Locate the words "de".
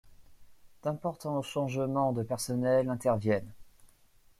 2.11-2.23